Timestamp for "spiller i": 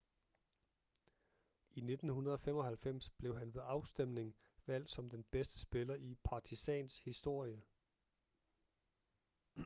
5.59-6.15